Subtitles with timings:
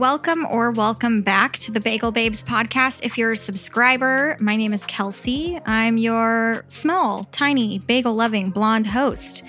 [0.00, 3.00] Welcome or welcome back to the Bagel Babes podcast.
[3.02, 5.60] If you're a subscriber, my name is Kelsey.
[5.66, 9.42] I'm your small, tiny, bagel loving blonde host.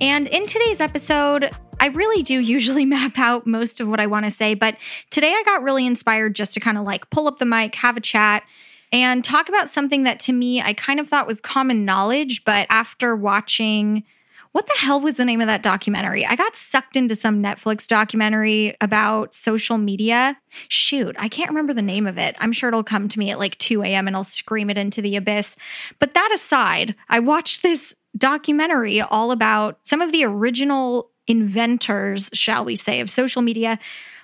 [0.00, 1.50] And in today's episode,
[1.80, 4.78] I really do usually map out most of what I want to say, but
[5.10, 7.98] today I got really inspired just to kind of like pull up the mic, have
[7.98, 8.42] a chat,
[8.90, 12.66] and talk about something that to me I kind of thought was common knowledge, but
[12.70, 14.04] after watching
[14.54, 16.24] what the hell was the name of that documentary?
[16.24, 20.38] I got sucked into some Netflix documentary about social media.
[20.68, 22.36] Shoot, I can't remember the name of it.
[22.38, 24.06] I'm sure it'll come to me at like 2 a.m.
[24.06, 25.56] and I'll scream it into the abyss.
[25.98, 32.64] But that aside, I watched this documentary all about some of the original inventors, shall
[32.64, 33.80] we say, of social media,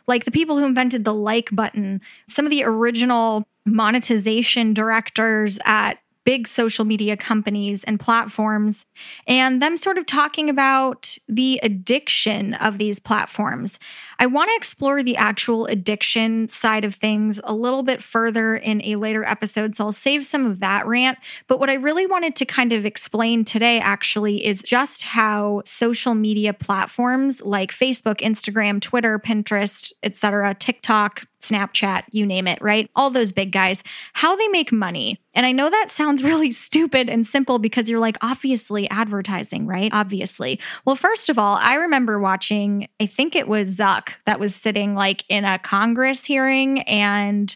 [0.07, 5.99] like the people who invented the like button, some of the original monetization directors at
[6.31, 8.87] big social media companies and platforms,
[9.27, 13.81] and them sort of talking about the addiction of these platforms.
[14.21, 18.83] I want to explore the actual addiction side of things a little bit further in
[18.85, 21.17] a later episode, so I'll save some of that rant.
[21.49, 26.15] But what I really wanted to kind of explain today actually is just how social
[26.15, 32.91] media platforms like Facebook, Instagram, Twitter, Pinterest, etc., TikTok, Snapchat, you name it, right?
[32.95, 35.19] All those big guys, how they make money.
[35.35, 39.91] And I know that sounds really stupid and simple because you're like, obviously advertising, right?
[39.93, 40.61] Obviously.
[40.85, 44.95] Well, first of all, I remember watching, I think it was Zuck that was sitting
[44.95, 47.55] like in a Congress hearing and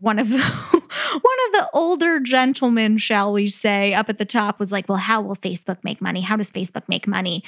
[0.00, 4.60] one of the one of the older gentlemen, shall we say, up at the top
[4.60, 6.20] was like, "Well, how will Facebook make money?
[6.20, 7.42] How does Facebook make money?"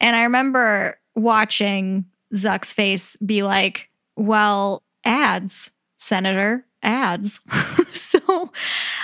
[0.00, 2.04] And I remember watching
[2.34, 7.40] Zuck's face be like, "Well, ads, Senator, ads."
[7.92, 8.52] so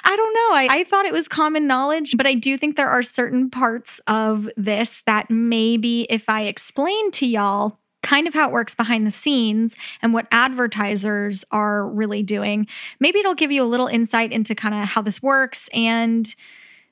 [0.04, 0.56] I don't know.
[0.56, 4.00] I, I thought it was common knowledge, but I do think there are certain parts
[4.06, 9.06] of this that maybe if I explain to y'all, kind of how it works behind
[9.06, 12.68] the scenes and what advertisers are really doing.
[13.01, 16.33] Maybe it'll give you a little insight into kind of how this works and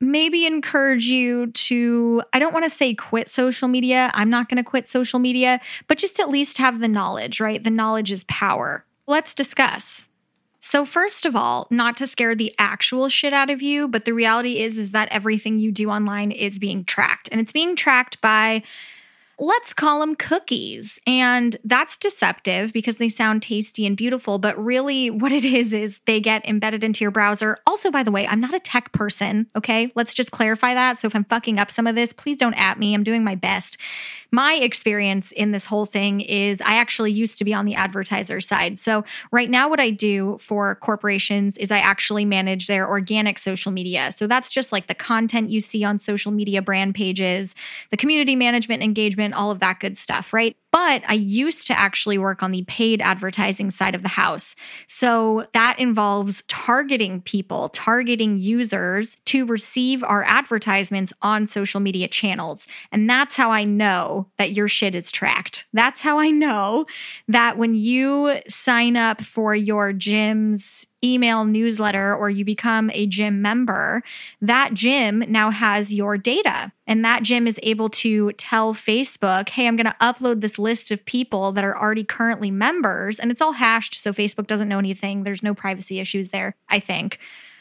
[0.00, 4.10] maybe encourage you to, I don't want to say quit social media.
[4.14, 7.62] I'm not going to quit social media, but just at least have the knowledge, right?
[7.62, 8.84] The knowledge is power.
[9.06, 10.08] Let's discuss.
[10.58, 14.12] So first of all, not to scare the actual shit out of you, but the
[14.12, 18.20] reality is is that everything you do online is being tracked and it's being tracked
[18.20, 18.62] by
[19.42, 21.00] let's call them cookies.
[21.04, 24.38] And that's deceptive because they sound tasty and beautiful.
[24.38, 27.58] But really, what it is, is they get embedded into your browser.
[27.66, 29.48] Also, by the way, I'm not a tech person.
[29.56, 29.90] Okay.
[29.96, 30.96] Let's just clarify that.
[30.96, 32.94] So if I'm fucking up some of this, please don't at me.
[32.94, 33.78] I'm doing my best.
[34.30, 38.40] My experience in this whole thing is I actually used to be on the advertiser
[38.40, 38.78] side.
[38.78, 43.72] So right now, what I do for corporations is I actually manage their organic social
[43.72, 44.12] media.
[44.12, 47.54] So that's just like the content you see on social media brand pages,
[47.90, 50.56] the community management engagement all of that good stuff, right?
[50.72, 54.54] But I used to actually work on the paid advertising side of the house.
[54.88, 62.66] So that involves targeting people, targeting users to receive our advertisements on social media channels.
[62.90, 65.66] And that's how I know that your shit is tracked.
[65.74, 66.86] That's how I know
[67.28, 73.42] that when you sign up for your gym's email newsletter or you become a gym
[73.42, 74.02] member,
[74.40, 76.72] that gym now has your data.
[76.86, 80.90] And that gym is able to tell Facebook, hey, I'm going to upload this list
[80.90, 83.18] of people that are already currently members.
[83.18, 85.22] And it's all hashed, so Facebook doesn't know anything.
[85.22, 87.18] There's no privacy issues there, I think.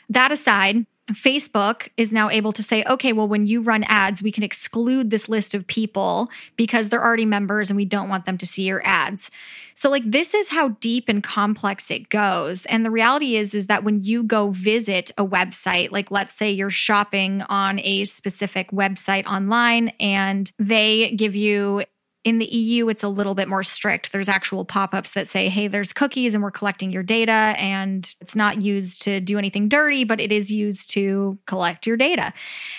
[0.10, 4.32] That aside, Facebook is now able to say, okay, well, when you run ads, we
[4.32, 8.38] can exclude this list of people because they're already members and we don't want them
[8.38, 9.32] to see your ads.
[9.74, 12.66] So like this is how deep and complex it goes.
[12.68, 16.52] And the reality is is that when you go visit a website, like let's say
[16.52, 21.84] you're shopping on a specific website online and they give you
[22.24, 24.12] in the EU, it's a little bit more strict.
[24.12, 27.32] There's actual pop ups that say, hey, there's cookies and we're collecting your data.
[27.32, 31.98] And it's not used to do anything dirty, but it is used to collect your
[31.98, 32.32] data.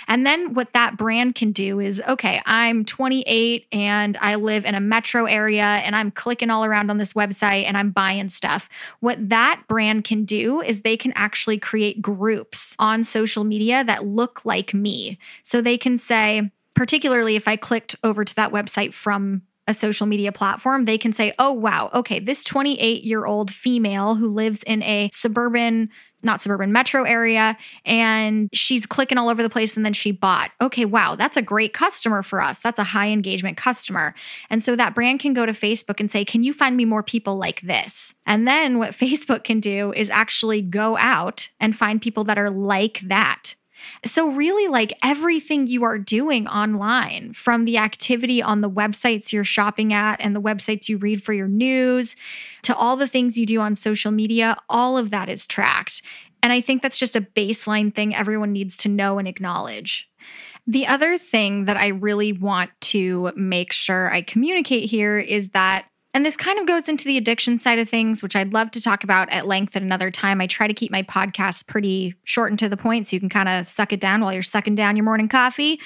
[0.07, 4.77] And then what that brand can do is, okay, I'm 28 and I live in
[4.77, 8.69] a metro area and I'm clicking all around on this website and I'm buying stuff.
[9.01, 14.07] What that brand can do is they can actually create groups on social media that
[14.07, 15.19] look like me.
[15.43, 20.07] So they can say, particularly if I clicked over to that website from a social
[20.07, 24.63] media platform, they can say, oh, wow, okay, this 28 year old female who lives
[24.65, 25.89] in a suburban,
[26.23, 30.51] not suburban metro area, and she's clicking all over the place and then she bought.
[30.61, 32.59] Okay, wow, that's a great customer for us.
[32.59, 34.15] That's a high engagement customer.
[34.51, 37.03] And so that brand can go to Facebook and say, can you find me more
[37.03, 38.15] people like this?
[38.27, 42.51] And then what Facebook can do is actually go out and find people that are
[42.51, 43.55] like that
[44.05, 49.45] So, really, like everything you are doing online, from the activity on the websites you're
[49.45, 52.17] shopping at and the websites you read for your news
[52.63, 56.03] to all the things you do on social media, all of that is tracked.
[56.43, 60.09] And I think that's just a baseline thing everyone needs to know and acknowledge.
[60.67, 65.87] The other thing that I really want to make sure I communicate here is that
[66.15, 68.83] and this kind of goes into the addiction side of things, which I'd love to
[68.83, 70.41] talk about at length at another time.
[70.41, 73.29] I try to keep my podcasts pretty short and to the point so you can
[73.29, 75.81] kind of suck it down while you're sucking down your morning coffee.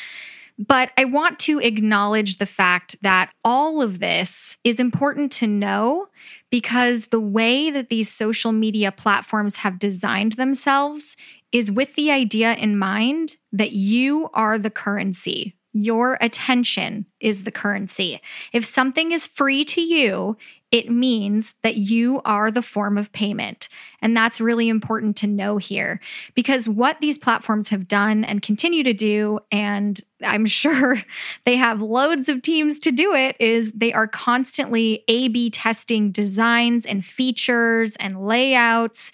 [0.58, 6.08] But I want to acknowledge the fact that all of this is important to know
[6.50, 11.14] because the way that these social media platforms have designed themselves
[11.52, 15.54] is with the idea in mind that you are the currency.
[15.78, 18.22] Your attention is the currency.
[18.54, 20.38] If something is free to you,
[20.72, 23.68] it means that you are the form of payment.
[24.00, 26.00] And that's really important to know here
[26.34, 31.02] because what these platforms have done and continue to do, and I'm sure
[31.44, 36.10] they have loads of teams to do it, is they are constantly A B testing
[36.10, 39.12] designs and features and layouts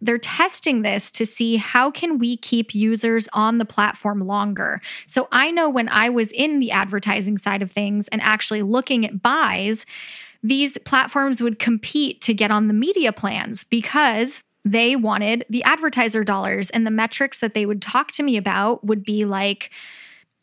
[0.00, 4.80] they're testing this to see how can we keep users on the platform longer.
[5.06, 9.04] So I know when I was in the advertising side of things and actually looking
[9.04, 9.86] at buys,
[10.42, 16.24] these platforms would compete to get on the media plans because they wanted the advertiser
[16.24, 19.70] dollars and the metrics that they would talk to me about would be like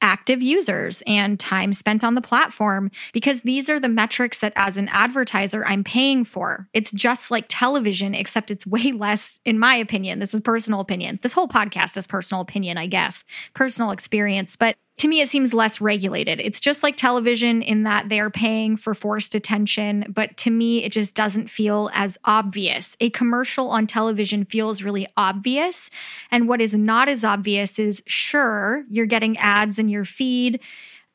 [0.01, 4.77] active users and time spent on the platform because these are the metrics that as
[4.77, 6.68] an advertiser I'm paying for.
[6.74, 10.19] It's just like television except it's way less in my opinion.
[10.19, 11.19] This is personal opinion.
[11.21, 13.24] This whole podcast is personal opinion, I guess.
[13.53, 16.39] Personal experience, but to me, it seems less regulated.
[16.39, 20.94] It's just like television in that they're paying for forced attention, but to me, it
[20.94, 22.95] just doesn't feel as obvious.
[23.01, 25.89] A commercial on television feels really obvious.
[26.31, 30.62] And what is not as obvious is sure, you're getting ads in your feed.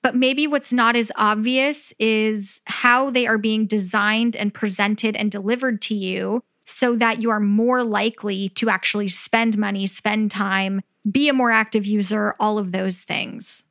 [0.03, 5.31] But maybe what's not as obvious is how they are being designed and presented and
[5.31, 10.83] delivered to you so that you are more likely to actually spend money, spend time,
[11.11, 13.65] be a more active user, all of those things.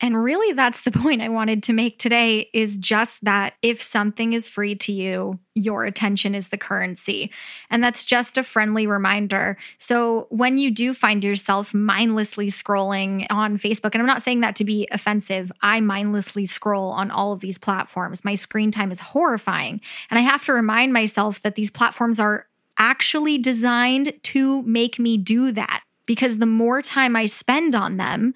[0.00, 4.32] And really, that's the point I wanted to make today is just that if something
[4.32, 7.30] is free to you, your attention is the currency.
[7.70, 9.56] And that's just a friendly reminder.
[9.78, 14.56] So when you do find yourself mindlessly scrolling on Facebook, and I'm not saying that
[14.56, 18.24] to be offensive, I mindlessly scroll on all of these platforms.
[18.24, 19.80] My screen time is horrifying.
[20.10, 22.46] And I have to remind myself that these platforms are
[22.78, 28.34] actually designed to make me do that because the more time I spend on them,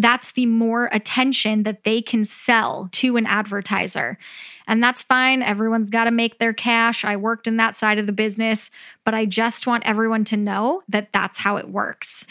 [0.00, 4.18] that's the more attention that they can sell to an advertiser.
[4.66, 5.42] And that's fine.
[5.42, 7.04] Everyone's got to make their cash.
[7.04, 8.70] I worked in that side of the business,
[9.04, 12.24] but I just want everyone to know that that's how it works.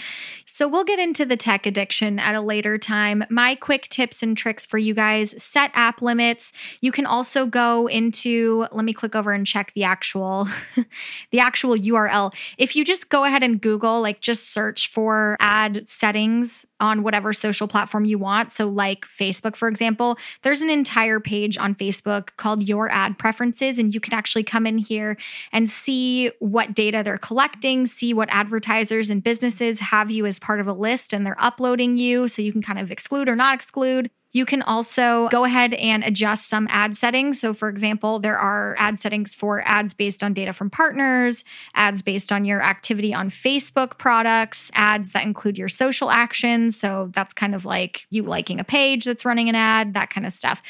[0.45, 3.25] So we'll get into the tech addiction at a later time.
[3.29, 6.53] My quick tips and tricks for you guys set app limits.
[6.79, 10.47] You can also go into, let me click over and check the actual,
[11.31, 12.33] the actual URL.
[12.57, 17.33] If you just go ahead and Google, like just search for ad settings on whatever
[17.33, 18.51] social platform you want.
[18.51, 23.79] So, like Facebook, for example, there's an entire page on Facebook called Your Ad Preferences.
[23.79, 25.17] And you can actually come in here
[25.51, 30.59] and see what data they're collecting, see what advertisers and businesses have you as part
[30.59, 32.27] of a list and they're uploading you.
[32.27, 34.09] So you can kind of exclude or not exclude.
[34.31, 37.39] You can also go ahead and adjust some ad settings.
[37.39, 41.43] So, for example, there are ad settings for ads based on data from partners,
[41.73, 46.77] ads based on your activity on Facebook products, ads that include your social actions.
[46.79, 50.27] So, that's kind of like you liking a page that's running an ad, that kind
[50.27, 50.61] of stuff.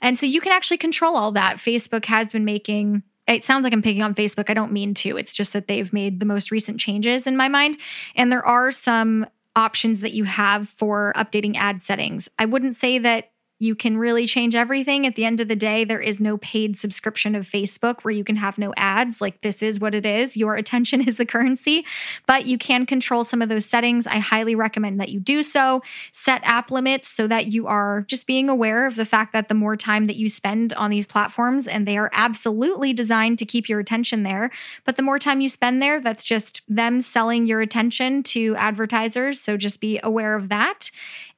[0.00, 1.56] And so you can actually control all that.
[1.56, 4.48] Facebook has been making it sounds like I'm picking on Facebook.
[4.48, 5.18] I don't mean to.
[5.18, 7.76] It's just that they've made the most recent changes in my mind.
[8.16, 9.26] And there are some
[9.58, 12.28] options that you have for updating ad settings.
[12.38, 15.06] I wouldn't say that you can really change everything.
[15.06, 18.22] At the end of the day, there is no paid subscription of Facebook where you
[18.22, 19.20] can have no ads.
[19.20, 20.36] Like, this is what it is.
[20.36, 21.84] Your attention is the currency,
[22.26, 24.06] but you can control some of those settings.
[24.06, 25.82] I highly recommend that you do so.
[26.12, 29.54] Set app limits so that you are just being aware of the fact that the
[29.54, 33.68] more time that you spend on these platforms, and they are absolutely designed to keep
[33.68, 34.50] your attention there,
[34.84, 39.40] but the more time you spend there, that's just them selling your attention to advertisers.
[39.40, 40.90] So just be aware of that.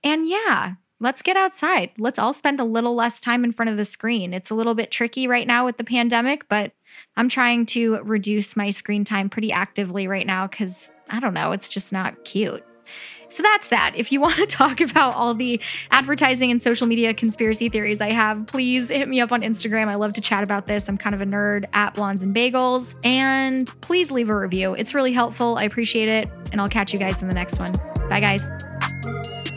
[0.03, 1.91] And yeah, let's get outside.
[1.99, 4.33] Let's all spend a little less time in front of the screen.
[4.33, 6.73] It's a little bit tricky right now with the pandemic, but
[7.17, 11.53] I'm trying to reduce my screen time pretty actively right now because I don't know,
[11.53, 12.65] it's just not cute.
[13.31, 13.93] So that's that.
[13.95, 18.13] If you want to talk about all the advertising and social media conspiracy theories I
[18.13, 19.87] have, please hit me up on Instagram.
[19.87, 20.89] I love to chat about this.
[20.89, 22.95] I'm kind of a nerd at Blondes and Bagels.
[23.05, 24.75] And please leave a review.
[24.75, 25.57] It's really helpful.
[25.57, 26.29] I appreciate it.
[26.53, 27.73] And I'll catch you guys in the next one.
[28.09, 29.50] Bye, guys.